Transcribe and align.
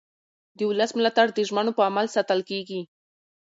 د 0.57 0.59
ولس 0.69 0.91
ملاتړ 0.97 1.27
د 1.33 1.39
ژمنو 1.49 1.71
په 1.77 1.81
عمل 1.89 2.05
ساتل 2.15 2.39
کېږي 2.49 2.81